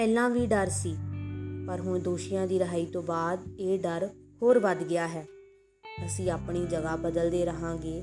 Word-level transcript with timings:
ਪਹਿਲਾਂ 0.00 0.30
ਵੀ 0.30 0.46
ਡਰ 0.46 0.68
ਸੀ, 0.68 0.96
ਪਰ 1.66 1.80
ਹੁਣ 1.80 1.98
ਦੋਸ਼ੀਆਂ 1.98 2.46
ਦੀ 2.46 2.58
ਰਿਹਾਈ 2.58 2.86
ਤੋਂ 2.86 3.02
ਬਾਅਦ 3.02 3.38
ਇਹ 3.58 3.78
ਡਰ 3.78 4.08
ਹੋਰ 4.42 4.58
ਵੱਧ 4.58 4.82
ਗਿਆ 4.82 5.08
ਹੈ। 5.08 5.26
ਅਸੀਂ 6.06 6.30
ਆਪਣੀ 6.30 6.66
ਜਗ੍ਹਾ 6.66 6.96
ਬਦਲਦੇ 6.96 7.44
ਰਹਾਂਗੇ 7.44 8.02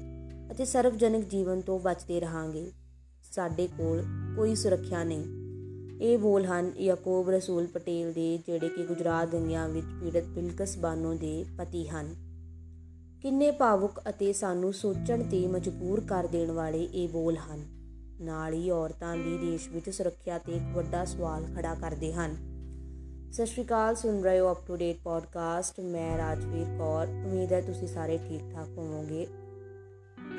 ਅਤੇ 0.52 0.66
ਸਰਵਜਨਿਕ 0.66 1.26
ਜੀਵਨ 1.26 1.62
ਤੋਂ 1.62 1.80
ਬਚਦੇ 1.80 2.20
ਰਹਾਂਗੇ। 2.20 2.72
ਸਾਡੇ 3.32 3.68
ਕੋਲ 3.68 4.04
ਕੋਈ 4.36 4.56
ਸੁਰੱਖਿਆ 4.56 5.04
ਨਹੀਂ। 5.04 5.26
ਇਹ 6.02 6.18
ਬੋਲ 6.18 6.46
ਹਨ 6.46 6.72
ਯਾਕੂਬ 6.78 7.30
ਰਸੂਲ 7.30 7.68
ਪਟੇਲ 7.68 8.14
ਦੇ, 8.14 8.40
ਜਿਹੜੇ 8.48 8.70
ਕਿ 8.70 8.86
ਗੁਜਰਾਤ 8.86 9.28
ਦੰਗਿਆਂ 9.28 9.70
ਵਿੱਚ 9.70 9.88
ਪੀੜਤ 10.04 10.24
ਬਿਲਕਸ 10.24 10.78
ਬਾਨੋ 10.78 11.14
ਦੇ 11.14 11.46
ਪਤੀ 11.58 11.88
ਹਨ। 11.88 12.16
ਕਿੰਨੇ 13.22 13.52
ਭਾਵੁਕ 13.52 14.02
ਅਤੇ 14.10 14.34
ਸਾਨੂੰ 14.34 14.74
ਸੋਚਣ 14.74 15.24
ਤੇ 15.24 15.48
ਮਜਬੂਰ 15.48 16.00
ਕਰ 16.00 16.28
ਦੇਣ 16.28 16.52
ਵਾਲੇ 16.52 16.84
ਇਹ 16.84 17.10
ਬੋਲ 17.10 17.38
ਹਨ। 17.38 17.78
ਨਾਲ 18.22 18.54
ਹੀ 18.54 18.72
ਔਰਤਾਂ 18.72 19.18
ਦੀ 19.18 19.38
ਦੇਸ਼ 19.38 19.70
ਵਿੱਚ 19.70 19.90
ਸੁਰੱਖਿਆ 19.90 20.38
ਤੇ 20.38 20.52
ਇੱਕ 20.52 20.76
ਵੱਡਾ 20.76 21.06
ਸਵਾਲ 21.06 21.46
ਖੜਾ 21.56 21.76
ਕਰਦੇ 21.76 22.14
ਹਨ। 22.14 22.58
ਸਤਿ 23.32 23.46
ਸ਼੍ਰੀ 23.46 23.66
ਅਕਾਲ, 23.66 23.96
ਸੁਣ 23.96 24.22
ਰਹੇ 24.22 24.40
ਹੋ 24.40 24.52
ਅਪ 24.52 24.68
ਟੂ 24.68 24.76
ਡੇਟ 24.76 24.98
ਪੋਡਕਾਸਟ 25.04 25.80
ਮੈਂ 25.80 26.18
ਰਾਜਵੀਰ 26.18 26.66
ਕੌਰ। 26.78 27.08
ਉਮੀਦ 27.08 27.54
ਹੈ 27.54 27.62
ਤੁਸੀਂ 27.62 27.88
ਸਾਰੇ 27.88 28.18
ਠੀਕ 28.18 28.42
ਠਾਕ 28.54 28.68
ਹੋਵੋਗੇ। 28.78 29.28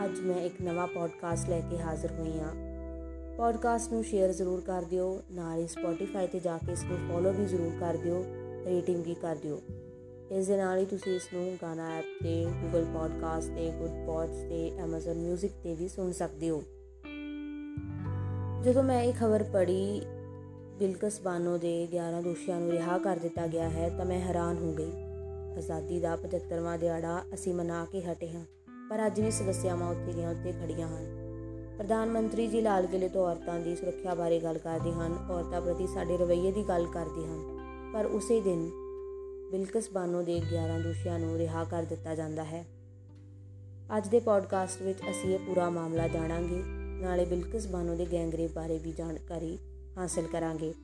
ਅੱਜ 0.04 0.20
ਮੈਂ 0.20 0.36
ਇੱਕ 0.36 0.54
ਨਵਾਂ 0.62 0.86
ਪੋਡਕਾਸਟ 0.86 1.48
ਲੈ 1.48 1.60
ਕੇ 1.60 1.78
ਹਾਜ਼ਰ 1.78 2.12
ਹੋਈ 2.12 2.38
ਹਾਂ। 2.38 2.54
ਪੋਡਕਾਸਟ 3.36 3.92
ਨੂੰ 3.92 4.04
ਸ਼ੇਅਰ 4.04 4.32
ਜ਼ਰੂਰ 4.32 4.60
ਕਰ 4.60 4.82
ਦਿਓ। 4.82 5.22
ਨਾਲ 5.30 5.58
ਹੀ 5.58 5.66
ਸਪੋਟੀਫਾਈ 5.66 6.26
ਤੇ 6.26 6.40
ਜਾ 6.40 6.58
ਕੇ 6.58 6.72
ਇਸ 6.72 6.84
ਨੂੰ 6.84 6.98
ਫੋਲੋ 7.08 7.32
ਵੀ 7.32 7.44
ਜ਼ਰੂਰ 7.44 7.72
ਕਰ 7.80 7.96
ਦਿਓ। 7.96 8.24
ਰੇਟਿੰਗ 8.64 9.04
ਵੀ 9.04 9.14
ਕਰ 9.14 9.36
ਦਿਓ। 9.36 9.62
ਇਸ 10.30 10.46
ਦੇ 10.46 10.56
ਨਾਲ 10.56 10.78
ਹੀ 10.78 10.84
ਤੁਸੀਂ 10.84 11.16
ਇਸ 11.16 11.28
ਨੂੰ 11.34 11.56
ਗਾਣਾ 11.62 11.98
ਐਪ 11.98 12.04
ਤੇ, 12.22 12.46
Google 12.46 12.86
ਪੋਡਕਾਸਟ 12.86 13.48
ਤੇ 13.48 13.70
ਗੁੱਡ 13.70 14.06
ਪੋਡਸ 14.06 14.36
ਤੇ, 14.36 14.72
Amazon 14.84 15.32
Music 15.32 15.62
ਤੇ 15.62 15.74
ਵੀ 15.74 15.88
ਸੁਣ 15.88 16.12
ਸਕਦੇ 16.12 16.50
ਹੋ। 16.50 16.62
ਜਦੋਂ 18.64 18.82
ਮੈਂ 18.82 19.02
ਇਹ 19.02 19.12
ਖਬਰ 19.12 19.42
ਪੜ੍ਹੀ 19.42 20.00
ਬਿਲਕਸ 20.78 21.20
ਬਾਨੋ 21.20 21.58
ਦੇ 21.58 21.72
11 21.92 22.22
ਦੋਸ਼ੀਆਂ 22.22 22.60
ਨੂੰ 22.60 22.70
ਰਿਹਾ 22.70 22.96
ਕਰ 22.98 23.16
ਦਿੱਤਾ 23.16 23.46
ਗਿਆ 23.46 23.68
ਹੈ, 23.68 23.88
ਤਾਂ 23.88 24.04
ਮੈਂ 24.06 24.18
ਹੈਰਾਨ 24.20 24.56
ਹੋ 24.58 24.72
ਗਈ। 24.72 24.90
ਆਜ਼ਾਦੀ 25.58 26.00
ਦਾ 26.00 26.16
75ਵਾਂ 26.16 26.78
ਦਿਹਾੜਾ 26.78 27.22
ਅਸੀਂ 27.34 27.54
ਮਨਾ 27.54 27.84
ਕੇ 27.84 28.00
ਹਟੇ 28.00 28.28
ਹਾਂ, 28.28 28.44
ਪਰ 28.90 29.06
ਅੱਜ 29.06 29.20
ਵੀ 29.20 29.30
ਸਮੱਸਿਆਵਾਂ 29.30 29.90
ਉੱਥੇ 29.90 30.12
ਦੀਆਂ 30.12 30.30
ਉੱਤੇ 30.30 30.52
ਖੜੀਆਂ 30.52 30.88
ਹਨ। 30.88 31.06
ਪ੍ਰਧਾਨ 31.78 32.08
ਮੰਤਰੀ 32.08 32.46
ਜੀ 32.46 32.60
ਲਾਲ 32.60 32.86
ਕਿਲੇ 32.86 33.08
ਤੋਂ 33.08 33.26
ਔਰਤਾਂ 33.26 33.58
ਦੀ 33.60 33.76
ਸੁਰੱਖਿਆ 33.76 34.14
ਬਾਰੇ 34.14 34.40
ਗੱਲ 34.40 34.58
ਕਰਦੇ 34.58 34.92
ਹਨ, 34.92 35.16
ਔਰਤਾਂ 35.30 35.60
ਪ੍ਰਤੀ 35.60 35.86
ਸਾਡੇ 35.86 36.16
ਰਵੱਈਏ 36.16 36.52
ਦੀ 36.52 36.64
ਗੱਲ 36.68 36.86
ਕਰਦੇ 36.86 37.26
ਹਨ, 37.26 37.44
ਪਰ 37.94 38.06
ਉਸੇ 38.06 38.40
ਦਿਨ 38.40 38.70
ਬਿਲਕਸ 39.50 39.90
ਬਾਨੋ 39.92 40.22
ਦੇ 40.22 40.40
11 40.40 40.78
ਦੋਸ਼ੀਆਂ 40.78 41.18
ਨੂੰ 41.18 41.36
ਰਿਹਾ 41.36 41.64
ਕਰ 41.64 41.82
ਦਿੱਤਾ 41.82 42.14
ਜਾਂਦਾ 42.14 42.44
ਹੈ। 42.44 42.64
ਅੱਜ 43.96 44.08
ਦੇ 44.08 44.20
ਪੋਡਕਾਸਟ 44.20 44.82
ਵਿੱਚ 44.82 44.98
ਅਸੀਂ 45.10 45.34
ਇਹ 45.34 45.38
ਪੂਰਾ 45.38 45.70
ਮਾਮਲਾ 45.70 46.08
ਜਾਣਾਂਗੇ। 46.08 46.77
ਨਾਲੇ 47.00 47.24
ਬਿਲਕਸ 47.24 47.66
ਬਾਨੋ 47.66 47.94
ਦੇ 47.94 48.06
ਗੈਂਗਰੇਪ 48.12 48.52
ਬਾਰੇ 48.54 48.78
ਵੀ 48.78 48.92
ਜਾਣਕਾਰੀ 48.92 49.58
ਹਾਸਲ 49.98 50.26
ਕਰਾਂਗੇ। 50.32 50.74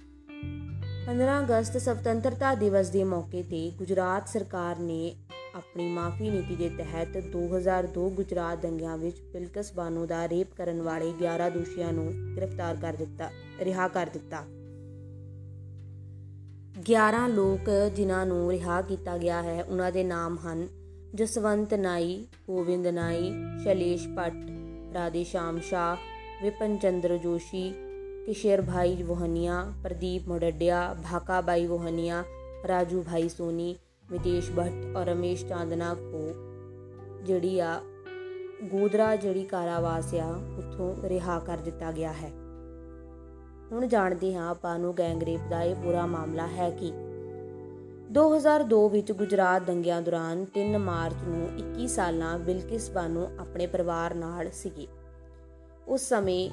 15 1.07 1.41
ਅਗਸਤ 1.41 1.79
ਸੁਤੰਤਰਤਾ 1.79 2.55
ਦਿਵਸ 2.55 2.89
ਦੇ 2.89 3.05
ਮੌਕੇ 3.05 3.43
ਤੇ 3.43 3.73
ਗੁਜਰਾਤ 3.79 4.29
ਸਰਕਾਰ 4.29 4.79
ਨੇ 4.79 5.15
ਆਪਣੀ 5.55 5.89
ਮਾਫੀ 5.89 6.31
ਨੀਤੀ 6.31 6.57
ਦੇ 6.57 6.69
ਤਹਿਤ 6.69 7.19
2002 7.27 8.09
ਗੁਜਰਾਤ 8.11 8.63
ਦੰਗਿਆਂ 8.63 8.99
ਵਿੱਚ 8.99 9.21
ਬਿਲਕਸ 9.21 9.73
ਬਾਨੋ 9.75 10.07
ਦਾ 10.07 10.29
ਰੇਪ 10.29 10.55
ਕਰਨ 10.57 10.83
ਵਾਲੇ 10.83 11.13
11 11.13 11.51
ਦੋਸ਼ੀਆਂ 11.51 11.93
ਨੂੰ 11.93 12.13
ਗ੍ਰਿਫਤਾਰ 12.37 12.77
ਕਰ 12.77 12.93
ਦਿੱਤਾ, 12.93 13.31
ਰਿਹਾ 13.61 13.89
ਕਰ 13.89 14.07
ਦਿੱਤਾ। 14.13 14.45
11 16.83 17.29
ਲੋਕ 17.29 17.71
ਜਿਨ੍ਹਾਂ 17.97 18.27
ਨੂੰ 18.27 18.51
ਰਿਹਾ 18.51 18.83
ਕੀਤਾ 18.83 19.19
ਗਿਆ 19.19 19.43
ਹੈ, 19.43 19.65
ਉਹਨਾਂ 19.65 19.93
ਦੇ 19.93 20.05
ਨਾਮ 20.05 20.39
ਹਨ 20.39 20.69
ਜਸਵੰਤ 21.15 21.75
ਨਾਈ, 21.75 22.27
ਗੋਵਿੰਦ 22.47 22.87
ਨਾਈ, 22.87 23.33
ਸ਼ੈਲੇਸ਼ 23.63 24.09
ਪਟ 24.09 24.35
ਰਾਧੇ 24.95 25.25
ਸ਼ਾਮ 25.25 25.61
ਸ਼ਾ 25.61 25.97
ਵਿਪਨ 26.43 26.77
ਚੰਦਰ 26.77 27.17
ਜੋਸ਼ੀ, 27.17 27.75
ਕਿਸ਼ੇਰ 28.27 28.63
ਭਾਈ 28.63 29.03
ਵੋਹਨੀਆ, 29.03 29.73
ਪ੍ਰਦੀਪ 29.83 30.29
ਮੋਡੱਡਿਆ 30.29 30.97
ਭਾਕਾ 31.13 31.41
ਬਾਈ 31.41 31.67
ਵੋਹਨੀਆ, 31.67 32.25
ਰਾਜੂ 32.69 33.03
ਭਾਈ 33.03 33.29
ਸੋਨੀ 33.29 33.77
ਮਿਤੇਸ਼ 34.11 34.51
ਭੱਟ 34.51 34.97
ਔਰ 34.97 35.07
ਰਮੇਸ਼ 35.07 35.47
ਚਾਂਦਨਾ 35.47 35.95
ਕੋ। 35.95 36.35
ਜਿਹੜੀ 37.25 37.61
ਆ 37.61 37.81
ਗੋਦਰਾ 38.63 39.17
ਜਿਹੜੀ 39.17 39.45
ਕਾਰਾਵਾਸ 39.45 40.15
ਆ, 40.15 40.41
ਉੱਥੋਂ 40.59 41.09
ਰਿਹਾ 41.09 41.39
ਕਰ 41.39 41.57
ਦਿੱਤਾ 41.57 41.93
ਗਿਆ 41.93 42.13
ਹੈ। 42.13 42.31
ਹੁਣ 43.73 43.87
ਜਾਣਦੇ 43.87 44.35
ਹਾਂ 44.35 44.51
ਆਪਾਂ 44.51 44.79
ਨੂੰ 44.79 44.95
ਗੈਂਗਰੇਪ 44.99 45.41
ਦਾ 45.51 45.63
ਇਹ 45.63 45.75
ਪੂਰਾ 45.75 46.07
ਮਾਮਲਾ 46.07 46.47
ਹੈ 46.47 46.71
ਕਿ। 46.71 46.93
2002 48.11 48.89
ਵਿੱਚ 48.89 49.13
ਗੁਜਰਾਤ 49.13 49.63
ਦੰਗਿਆਂ 49.63 50.03
ਦੌਰਾਨ 50.03 50.47
3 50.55 50.79
ਮਾਰਚ 50.79 51.15
ਨੂੰ 51.25 51.49
21 51.59 51.87
ਸਾਲਾਂ 51.87 52.39
ਬਿਲਕਿਸ 52.39 52.91
ਬਾਨੋ 52.91 53.31
ਆਪਣੇ 53.39 53.67
ਪਰਿਵਾਰ 53.67 54.15
ਨਾਲ 54.15 54.51
ਸੀਗੇ। 54.51 54.87
ਉਸ 55.89 56.09
ਸਮੇਂ 56.09 56.51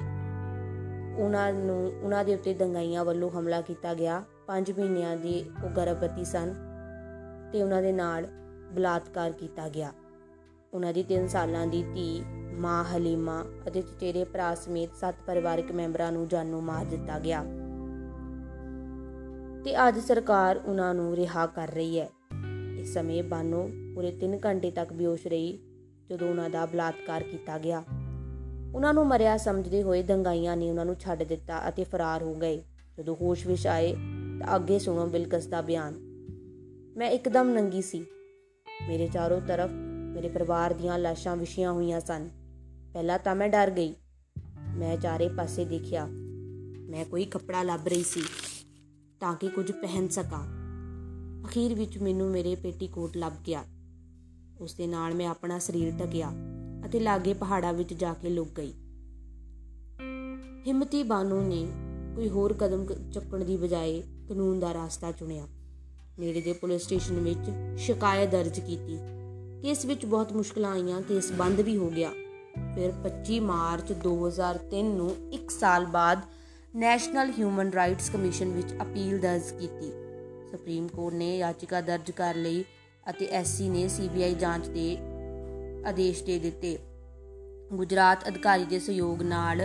ਉਹਨਾਂ 1.18 1.52
ਨੂੰ, 1.52 1.92
ਉਹਨਾਂ 2.02 2.24
ਦੇ 2.24 2.34
ਉੱਤੇ 2.34 2.54
ਦੰਗਾਈਆਂ 2.54 3.04
ਵੱਲੋਂ 3.04 3.30
ਹਮਲਾ 3.30 3.60
ਕੀਤਾ 3.60 3.94
ਗਿਆ। 3.94 4.24
5 4.46 4.72
ਮਹੀਨਿਆਂ 4.78 5.16
ਦੇ 5.16 5.44
ਉਹ 5.64 5.68
ਗਰਭਵਤੀ 5.68 6.24
ਸਨ 6.24 6.54
ਤੇ 7.52 7.62
ਉਹਨਾਂ 7.62 7.82
ਦੇ 7.82 7.92
ਨਾਲ 7.92 8.26
ਬਲਾਤਕਾਰ 8.72 9.32
ਕੀਤਾ 9.32 9.68
ਗਿਆ। 9.68 9.92
ਉਹਨਾਂ 10.74 10.92
ਦੀ 10.92 11.02
3 11.02 11.28
ਸਾਲਾਂ 11.28 11.66
ਦੀ 11.66 11.82
ਧੀ, 11.82 12.24
ਮਾਂ 12.54 12.84
ਹਲੀਮਾ 12.84 13.44
ਅਤੇ 13.68 13.82
ਚਚੇਰੇ 13.82 14.24
ਭਰਾ 14.24 14.54
ਸਮੇਤ 14.54 14.90
ਸੱਤ 15.00 15.14
ਪਰਿਵਾਰਕ 15.26 15.72
ਮੈਂਬਰਾਂ 15.72 16.12
ਨੂੰ 16.12 16.28
ਜਾਨੋਂ 16.28 16.62
ਮਾਰ 16.62 16.84
ਦਿੱਤਾ 16.84 17.18
ਗਿਆ। 17.18 17.44
ਤੇ 19.64 19.88
ਅੱਜ 19.88 19.98
ਸਰਕਾਰ 19.98 20.56
ਉਹਨਾਂ 20.56 20.94
ਨੂੰ 20.94 21.16
ਰਿਹਾ 21.16 21.46
ਕਰ 21.46 21.68
ਰਹੀ 21.68 22.00
ਹੈ। 22.00 22.08
ਇਸ 22.78 22.94
ਸਮੇਂ 22.94 23.22
ਬਾਨੋ 23.22 23.70
ਪੂਰੇ 23.94 24.10
3 24.10 24.38
ਘੰਟੇ 24.44 24.70
ਤੱਕ 24.70 24.92
ਬੇਹੋਸ਼ 24.92 25.26
ਰਹੀ 25.26 25.58
ਜਦੋਂ 26.10 26.30
ਉਹਨਾਂ 26.30 26.50
ਦਾ 26.50 26.66
ਬਲਾਤਕਾਰ 26.66 27.22
ਕੀਤਾ 27.22 27.58
ਗਿਆ। 27.58 27.84
ਉਹਨਾਂ 28.74 28.94
ਨੂੰ 28.94 29.06
ਮਰਿਆ 29.06 29.36
ਸਮਝਦੇ 29.36 29.82
ਹੋਏ 29.82 30.02
ਦੰਗਾਈਆਂ 30.02 30.56
ਨੇ 30.56 30.70
ਉਹਨਾਂ 30.70 30.84
ਨੂੰ 30.84 30.94
ਛੱਡ 30.94 31.22
ਦਿੱਤਾ 31.22 31.68
ਅਤੇ 31.68 31.84
ਫਰਾਰ 31.84 32.22
ਹੋ 32.22 32.34
ਗਏ। 32.34 32.62
ਜਦੋਂ 32.98 33.16
ਹੋਸ਼ 33.16 33.46
ਵਿੱਚ 33.46 33.66
ਆਏ 33.66 33.92
ਤਾਂ 34.40 34.56
ਅੱਗੇ 34.56 34.78
ਸੁਣੋ 34.78 35.06
ਬਿਲਕਸ 35.06 35.46
ਦਾ 35.46 35.60
ਬਿਆਨ। 35.60 35.94
ਮੈਂ 36.96 37.10
ਇੱਕਦਮ 37.10 37.50
ਨੰਗੀ 37.50 37.82
ਸੀ। 37.82 38.06
ਮੇਰੇ 38.88 39.08
ਚਾਰੋਂ 39.08 39.40
ਤਰਫ 39.40 39.70
ਮੇਰੇ 40.14 40.28
ਪਰਿਵਾਰ 40.28 40.72
ਦੀਆਂ 40.72 40.98
ਲਾਸ਼ਾਂ 40.98 41.36
ਵਿਛੀਆਂ 41.36 41.72
ਹੋਈਆਂ 41.72 42.00
ਸਨ। 42.00 42.28
ਪਹਿਲਾਂ 42.94 43.18
ਤਾਂ 43.18 43.34
ਮੈਂ 43.34 43.48
ਡਰ 43.48 43.70
ਗਈ। 43.70 43.94
ਮੈਂ 44.76 44.96
ਚਾਰੇ 44.96 45.28
ਪਾਸੇ 45.28 45.64
ਦੇਖਿਆ। 45.64 46.06
ਮੈਂ 46.90 47.04
ਕੋਈ 47.04 47.24
ਕੱਪੜਾ 47.24 47.62
ਲੱਭ 47.62 47.88
ਰਹੀ 47.88 48.02
ਸੀ। 48.02 48.22
ਤਾਂ 49.22 49.34
ਕਿ 49.34 49.48
ਕੁਝ 49.48 49.72
ਪਹਿਨ 49.72 50.08
ਸਕਾਂ। 50.08 50.48
ਅਖੀਰ 51.44 51.74
ਵਿੱਚ 51.74 51.98
ਮੈਨੂੰ 51.98 52.30
ਮੇਰੇ 52.30 52.54
ਪੇਟੀਕੋਟ 52.54 53.16
ਲੱਭ 53.16 53.32
ਗਿਆ। 53.46 53.64
ਉਸ 54.60 54.74
ਦੇ 54.74 54.86
ਨਾਲ 54.86 55.14
ਮੈਂ 55.14 55.26
ਆਪਣਾ 55.26 55.58
ਸਰੀਰ 55.58 55.92
ਢਕਿਆ 55.92 56.32
ਅਤੇ 56.86 57.00
ਲਾਗੇ 57.00 57.34
ਪਹਾੜਾਂ 57.34 57.72
ਵਿੱਚ 57.72 57.94
ਜਾ 57.94 58.14
ਕੇ 58.14 58.28
ਲੁਕ 58.28 58.48
ਗਈ। 58.58 58.72
ਹਿੰਮਤੀ 60.66 61.02
ਬਾਨੂ 61.02 61.40
ਨੇ 61.40 61.66
ਕੋਈ 62.16 62.28
ਹੋਰ 62.28 62.52
ਕਦਮ 62.52 62.86
ਚੱਕਣ 63.12 63.44
ਦੀ 63.44 63.56
ਬਜਾਏ 63.56 64.02
ਕਾਨੂੰਨ 64.28 64.60
ਦਾ 64.60 64.74
ਰਾਸਤਾ 64.74 65.12
ਚੁਣਿਆ। 65.12 65.46
ਨੇੜੇ 66.18 66.40
ਦੇ 66.40 66.52
ਪੁਲਿਸ 66.52 66.82
ਸਟੇਸ਼ਨ 66.82 67.14
ਵਿੱਚ 67.14 67.50
ਸ਼ਿਕਾਇਤ 67.80 68.30
ਦਰਜ 68.30 68.60
ਕੀਤੀ। 68.60 68.98
ਕੇਸ 69.62 69.84
ਵਿੱਚ 69.84 70.06
ਬਹੁਤ 70.06 70.32
ਮੁਸ਼ਕਲਾਂ 70.32 70.72
ਆਈਆਂ 70.72 71.02
ਕੇਸ 71.02 71.32
ਬੰਦ 71.32 71.60
ਵੀ 71.60 71.76
ਹੋ 71.76 71.90
ਗਿਆ। 71.90 72.10
ਫਿਰ 72.74 72.92
25 72.92 73.40
ਮਾਰਚ 73.40 73.92
2003 73.92 74.96
ਨੂੰ 74.96 75.16
1 75.32 75.50
ਸਾਲ 75.50 75.86
ਬਾਅਦ 75.86 76.18
ਨੈਸ਼ਨਲ 76.76 77.30
ਹਿਊਮਨ 77.38 77.70
ਰਾਈਟਸ 77.70 78.10
ਕਮਿਸ਼ਨ 78.10 78.52
ਵਿੱਚ 78.52 78.72
ਅਪੀਲ 78.82 79.18
ਦਰਜ 79.18 79.42
ਕੀਤੀ। 79.50 79.90
ਸੁਪਰੀਮ 80.50 80.88
ਕੋਰਟ 80.88 81.14
ਨੇ 81.14 81.36
ਯਾਚਿਕਾ 81.38 81.80
ਦਰਜ 81.80 82.10
ਕਰ 82.10 82.34
ਲਈ 82.34 82.64
ਅਤੇ 83.10 83.26
ਐਸਸੀ 83.26 83.68
ਨੇ 83.68 83.88
ਸੀਬੀਆਈ 83.88 84.34
ਜਾਂਚ 84.34 84.68
ਦੇ 84.68 84.96
ਆਦੇਸ਼ 85.86 86.22
ਦੇ 86.24 86.38
ਦਿੱਤੇ। 86.38 86.78
ਗੁਜਰਾਤ 87.72 88.28
ਅਧਿਕਾਰੀ 88.28 88.64
ਦੇ 88.64 88.78
ਸਹਿਯੋਗ 88.78 89.22
ਨਾਲ 89.22 89.60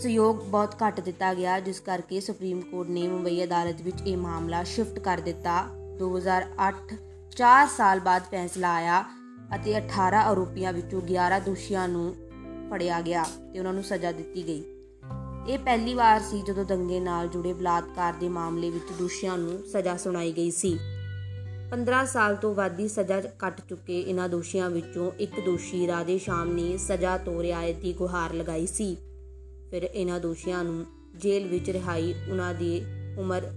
ਸਹਿਯੋਗ 0.00 0.36
ਬਹੁਤ 0.36 0.74
ਘੱਟ 0.82 1.00
ਦਿੱਤਾ 1.00 1.34
ਗਿਆ, 1.34 1.60
ਜਿਸ 1.60 1.80
ਕਰਕੇ 1.80 2.20
ਸੁਪਰੀਮ 2.20 2.60
ਕੋਰਟ 2.60 2.88
ਨੇ 2.88 3.08
ਮੁੰਬਈ 3.08 3.44
ਅਦਾਲਤ 3.44 3.82
ਵਿੱਚ 3.82 4.00
ਇਹ 4.06 4.16
ਮਾਮਲਾ 4.16 4.62
ਸ਼ਿਫਟ 4.64 4.98
ਕਰ 4.98 5.20
ਦਿੱਤਾ। 5.20 5.66
2008 5.98 6.96
4 7.36 7.66
ਸਾਲ 7.66 8.00
ਬਾਅਦ 8.00 8.22
ਫੈਸਲਾ 8.22 8.74
ਆਇਆ 8.74 9.04
ਅਤੇ 9.54 9.76
18 9.76 10.24
ਆਰੋਪੀਆਂ 10.24 10.72
ਵਿੱਚੋਂ 10.72 11.00
11 11.00 11.40
ਦੋਸ਼ੀਆਂ 11.40 11.88
ਨੂੰ 11.88 12.14
ਫੜਿਆ 12.70 13.00
ਗਿਆ 13.00 13.24
ਤੇ 13.52 13.58
ਉਹਨਾਂ 13.58 13.72
ਨੂੰ 13.72 13.82
ਸਜ਼ਾ 13.82 14.12
ਦਿੱਤੀ 14.12 14.46
ਗਈ। 14.46 14.77
ਇਹ 15.48 15.58
ਪਹਿਲੀ 15.58 15.94
ਵਾਰ 15.94 16.20
ਸੀ 16.20 16.42
ਜਦੋਂ 16.42 16.64
ਦੰਗੇ 16.64 17.00
ਨਾਲ 17.00 17.28
ਜੁੜੇ 17.28 17.52
ਬਲਾਤਕਾਰ 17.52 18.12
ਦੇ 18.12 18.28
ਮਾਮਲੇ 18.28 18.70
ਵਿੱਚ 18.70 18.84
ਦੋਸ਼ੀਆਂ 18.98 19.38
ਨੂੰ 19.38 19.58
ਸਜ਼ਾ 19.72 19.96
ਸੁਣਾਈ 19.96 20.32
ਗਈ 20.32 20.50
ਸੀ। 20.50 20.78
15 21.70 22.04
ਸਾਲ 22.06 22.36
ਤੋਂ 22.36 22.54
ਵੱਧ 22.54 22.72
ਦੀ 22.72 22.88
ਸਜ਼ਾ 22.88 23.20
ਕੱਟ 23.20 23.60
ਚੁੱਕੇ 23.68 24.00
ਇਹਨਾਂ 24.00 24.28
ਦੋਸ਼ੀਆਂ 24.28 24.70
ਵਿੱਚੋਂ 24.70 25.12
ਇੱਕ 25.18 25.40
ਦੋਸ਼ੀ 25.40 25.86
ਰਾਧੇ 25.86 26.18
ਸ਼ਾਮ 26.18 26.52
ਨੇ 26.52 26.76
ਸਜ਼ਾ 26.76 27.16
ਤੋਂ 27.18 27.42
ਰਿਆਇਤ 27.42 27.76
ਦੀ 27.76 27.92
ਗੁਹਾਰ 27.92 28.34
ਲਗਾਈ 28.34 28.66
ਸੀ। 28.66 28.96
ਫਿਰ 29.70 29.82
ਇਹਨਾਂ 29.82 30.20
ਦੋਸ਼ੀਆਂ 30.20 30.64
ਨੂੰ 30.64 30.86
ਜੇਲ੍ਹ 31.16 31.48
ਵਿੱਚ 31.48 31.70
ਰਿਹਾਈ, 31.70 32.14
ਉਹਨਾਂ 32.30 32.54
ਦੀ 32.54 32.82
ਉਮਰ, 33.18 33.50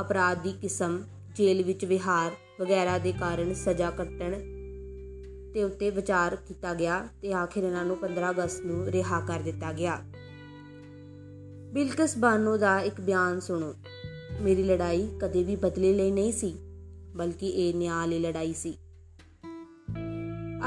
ਅਪਰਾਧ 0.00 0.42
ਦੀ 0.42 0.52
ਕਿਸਮ, 0.52 1.02
ਜੇਲ੍ਹ 1.36 1.64
ਵਿੱਚ 1.64 1.84
ਵਿਹਾਰ 1.84 2.32
ਵਗੈਰਾ 2.60 2.98
ਦੇ 2.98 3.12
ਕਾਰਨ 3.12 3.54
ਸਜ਼ਾ 3.54 3.90
ਕੱਟਣ 3.90 4.34
ਤੇ 5.54 5.64
ਉੱਤੇ 5.64 5.90
ਵਿਚਾਰ 5.90 6.36
ਕੀਤਾ 6.36 6.74
ਗਿਆ 6.74 7.08
ਤੇ 7.22 7.32
ਆਖਿਰ 7.32 7.64
ਇਹਨਾਂ 7.64 7.84
ਨੂੰ 7.84 7.96
15 7.96 8.30
ਅਗਸਤ 8.30 8.64
ਨੂੰ 8.64 8.86
ਰਿਹਾ 8.86 9.20
ਕਰ 9.20 9.40
ਦਿੱਤਾ 9.40 9.72
ਗਿਆ। 9.72 10.02
ਬਿਲਕਸ 11.72 12.18
ਬਾਨੋ 12.18 12.56
ਦਾ 12.56 12.80
ਇੱਕ 12.80 13.00
ਬਿਆਨ 13.00 13.40
ਸੁਣੋ। 13.40 13.74
ਮੇਰੀ 14.40 14.62
ਲੜਾਈ 14.62 15.08
ਕਦੇ 15.20 15.42
ਵੀ 15.42 15.56
ਬਦਲੇ 15.56 15.92
ਲਈ 15.94 16.10
ਨਹੀਂ 16.10 16.32
ਸੀ, 16.32 16.54
ਬਲਕਿ 17.16 17.48
ਇਹ 17.48 17.74
ਨਿਆਂ 17.74 18.06
ਲਈ 18.06 18.18
ਲੜਾਈ 18.18 18.52
ਸੀ। 18.52 18.78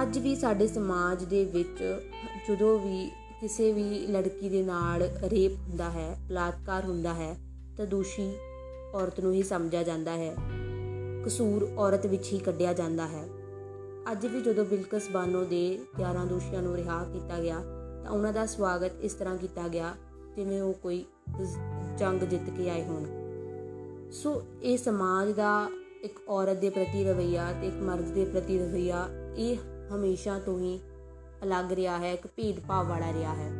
ਅੱਜ 0.01 0.19
ਵੀ 0.19 0.35
ਸਾਡੇ 0.35 0.67
ਸਮਾਜ 0.67 1.23
ਦੇ 1.23 1.45
ਵਿੱਚ 1.45 2.01
ਜਦੋਂ 2.49 2.79
ਵੀ 2.79 3.11
ਕਿਸੇ 3.41 3.73
ਵੀ 3.73 4.07
ਲੜਕੀ 4.07 4.49
ਦੇ 4.49 4.63
ਨਾਲ 4.63 5.01
ਰੇਪ 5.23 5.51
ਹੁੰਦਾ 5.51 5.89
ਹੈ, 5.89 6.17
ਬਲਾਤਕਾਰ 6.29 6.85
ਹੁੰਦਾ 6.85 7.13
ਹੈ, 7.13 7.37
ਤਾਂ 7.77 7.85
ਦੋਸ਼ੀ 7.85 8.33
ਔਰਤ 8.93 9.19
ਨੂੰ 9.19 9.33
ਹੀ 9.33 9.43
ਸਮਝਿਆ 9.43 9.83
ਜਾਂਦਾ 9.83 10.11
ਹੈ। 10.11 10.35
ਕਸੂਰ 11.25 11.69
ਔਰਤ 11.77 12.05
ਵਿੱਚ 12.05 12.33
ਹੀ 12.33 12.39
ਕੱਢਿਆ 12.39 12.73
ਜਾਂਦਾ 12.73 13.07
ਹੈ। 13.07 13.27
ਅੱਜ 14.11 14.25
ਵੀ 14.25 14.41
ਜਦੋਂ 14.41 14.65
ਬਿਲਕਸ 14.65 15.03
ਬਾਨੋ 15.11 15.43
ਦੇ 15.43 15.79
11 15.97 16.25
ਦੋਸ਼ੀਆਂ 16.25 16.61
ਨੂੰ 16.61 16.75
ਰਿਹਾ 16.75 17.03
ਕੀਤਾ 17.03 17.39
ਗਿਆ, 17.39 17.59
ਤਾਂ 18.03 18.11
ਉਹਨਾਂ 18.11 18.33
ਦਾ 18.33 18.45
ਸਵਾਗਤ 18.45 18.91
ਇਸ 19.01 19.13
ਤਰ੍ਹਾਂ 19.13 19.37
ਕੀਤਾ 19.37 19.67
ਗਿਆ 19.67 19.95
ਜਿਵੇਂ 20.35 20.61
ਉਹ 20.61 20.73
ਕੋਈ 20.73 21.05
ਜੰਗ 21.97 22.19
ਜਿੱਤ 22.19 22.49
ਕੇ 22.49 22.69
ਆਏ 22.69 22.83
ਹੋਣ। 22.83 23.05
ਸੋ 24.11 24.41
ਇਹ 24.63 24.77
ਸਮਾਜ 24.77 25.31
ਦਾ 25.31 25.69
ਇੱਕ 26.03 26.19
ਔਰਤ 26.29 26.57
ਦੇ 26.57 26.69
ਪ੍ਰਤੀ 26.69 27.03
ਰਵਈਆ 27.03 27.51
ਤੇ 27.53 27.67
ਇੱਕ 27.67 27.75
ਮਰਦ 27.75 28.05
ਦੇ 28.05 28.25
ਪ੍ਰਤੀ 28.25 28.59
ਰਵਈਆ 28.59 29.07
ਇਹ 29.37 29.57
ਹਮੇਸ਼ਾ 29.95 30.39
ਤੋਂ 30.39 30.59
ਹੀ 30.59 30.79
ਅਲੱਗ 31.43 31.71
ਰਿਹਾ 31.71 31.97
ਹੈ, 31.97 32.13
ਇੱਕ 32.13 32.27
ਭੇਦਭਾਵ 32.27 32.87
ਵਾਲਾ 32.87 33.13
ਰਿਹਾ 33.13 33.33
ਹੈ। 33.35 33.51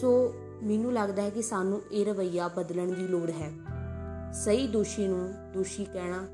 ਸੋ 0.00 0.34
ਮੈਨੂੰ 0.62 0.92
ਲੱਗਦਾ 0.92 1.22
ਹੈ 1.22 1.30
ਕਿ 1.30 1.42
ਸਾਨੂੰ 1.42 1.82
ਇਹ 1.92 2.06
ਰਵਈਆ 2.06 2.48
ਬਦਲਣ 2.48 2.92
ਦੀ 2.92 3.08
ਲੋੜ 3.08 3.30
ਹੈ। 3.30 3.52
ਸਹੀ 4.32 4.66
ਦੋਸ਼ੀ 4.66 5.06
ਨੂੰ 5.08 5.52
ਦੋਸ਼ੀ 5.52 5.84
ਕਹਿਣਾ 5.84 6.26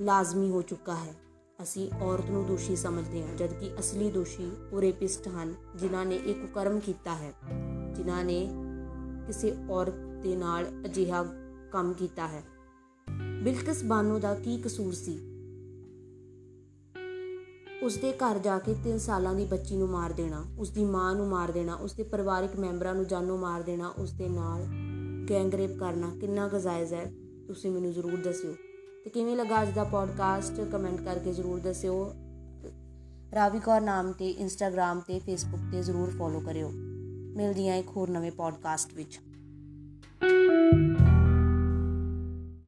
ਲਾਜ਼ਮੀ 0.00 0.50
ਹੋ 0.50 0.62
ਚੁੱਕਾ 0.62 0.94
ਹੈ। 0.94 1.14
ਅਸੀਂ 1.62 1.90
ਔਰਤ 2.02 2.30
ਨੂੰ 2.30 2.46
ਦੋਸ਼ੀ 2.46 2.76
ਸਮਝਦੇ 2.76 3.22
ਹਾਂ, 3.22 3.36
ਜਦਕਿ 3.36 3.70
ਅਸਲੀ 3.80 4.10
ਦੋਸ਼ੀ 4.10 4.50
ਉਹ 4.72 4.80
ਰੇਪਿਸਟ 4.80 5.28
ਹਨ, 5.28 5.54
ਜਿਨ੍ਹਾਂ 5.76 6.04
ਨੇ 6.06 6.16
ਇੱਕ 6.16 6.46
ਕਰਮ 6.54 6.80
ਕੀਤਾ 6.80 7.14
ਹੈ। 7.14 7.32
ਜਿਨ੍ਹਾਂ 7.98 8.24
ਨੇ 8.24 8.50
ਕਿਸੇ 9.26 9.56
ਔਰਤ 9.70 9.94
ਦੇ 10.22 10.36
ਨਾਲ 10.36 10.66
ਅਜਿਹਾ 10.84 11.24
ਕੰਮ 11.72 11.92
ਕੀਤਾ 11.92 12.28
ਹੈ। 12.28 12.42
ਬਿਲਕਿਸ 13.42 13.84
ਬਾਨੋ 13.84 14.18
ਦਾ 14.18 14.34
ਕੀ 14.34 14.56
ਕਸੂਰ 14.56 14.92
ਸੀ? 14.92 15.18
ਉਸ 17.82 17.96
ਦੇ 17.96 18.12
ਘਰ 18.12 18.38
ਜਾ 18.38 18.58
ਕੇ 18.58 18.74
3 18.84 18.98
ਸਾਲਾਂ 18.98 19.34
ਦੀ 19.34 19.44
ਬੱਚੀ 19.44 19.76
ਨੂੰ 19.76 19.88
ਮਾਰ 19.88 20.12
ਦੇਣਾ 20.12 20.44
ਉਸ 20.58 20.70
ਦੀ 20.70 20.84
ਮਾਂ 20.84 21.14
ਨੂੰ 21.14 21.28
ਮਾਰ 21.28 21.50
ਦੇਣਾ 21.50 21.74
ਉਸ 21.74 21.92
ਦੇ 21.92 22.02
ਪਰਿਵਾਰਕ 22.02 22.56
ਮੈਂਬਰਾਂ 22.56 22.94
ਨੂੰ 22.94 23.06
ਜਾਨੋਂ 23.06 23.38
ਮਾਰ 23.38 23.62
ਦੇਣਾ 23.62 23.88
ਉਸ 23.88 24.12
ਦੇ 24.12 24.28
ਨਾਲ 24.28 24.66
ਗੈਂਗ 25.30 25.54
ਰੇਪ 25.54 25.78
ਕਰਨਾ, 25.78 26.10
ਕਿੰਨਾ 26.20 26.48
ਕੁ 26.48 26.58
ਜਾਇਜ਼ 26.58 26.94
ਹੈ, 26.94 27.12
ਤੁਸੀਂ 27.46 27.70
ਮੈਨੂੰ 27.70 27.92
ਜ਼ਰੂਰ 27.92 28.16
ਦੱਸਿਓ। 28.16 28.52
ਤੇ 29.04 29.10
ਕਿਵੇਂ 29.10 29.36
ਲੱਗਾ 29.36 29.62
ਅੱਜ 29.62 29.74
ਦਾ 29.74 29.84
ਪੋਡਕਾਸਟ? 29.84 30.60
ਕਮੈਂਟ 30.60 31.00
ਕਰਕੇ 31.00 31.32
ਜ਼ਰੂਰ 31.32 31.58
ਦੱਸਿਓ। 31.58 32.12
ਰਾਵੀ 33.34 33.60
ਕੌਰ 33.60 33.80
ਨਾਮ 33.80 34.12
ਤੇ 34.12 34.30
ਇੰਸਟਾਗ੍ਰam 34.30 35.00
ਤੇ 35.06 35.18
ਫੇਸਬੁੱਕ 35.18 35.62
ਤੇ 35.72 35.82
ਜ਼ਰੂਰ 35.82 36.10
ਫੋਲੋ 36.10 36.40
ਕਰਿਓ। 36.40 36.72
ਮਿਲਦੀ 37.36 37.68
ਹਾਂ 37.68 37.76
ਇੱਕ 37.76 37.88
ਹੋਰ 37.88 38.10
ਨਵੇਂ 38.10 38.32
ਪੋਡਕਾਸਟ 38.32 38.94
ਵਿੱਚ। 38.94 39.20